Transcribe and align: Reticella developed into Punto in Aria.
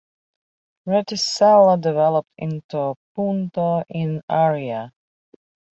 Reticella 0.87 1.79
developed 1.79 2.31
into 2.35 2.95
Punto 3.15 3.83
in 3.87 4.23
Aria. 4.27 4.91